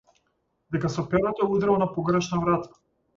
[0.75, 2.75] Дека со перото удрил на погрешна врата.